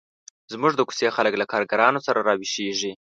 زموږ 0.51 0.71
د 0.75 0.81
کوڅې 0.87 1.07
خلک 1.17 1.33
له 1.37 1.45
کارګرانو 1.51 1.99
سره 2.07 2.19
را 2.27 2.33
ویښیږي. 2.39 2.93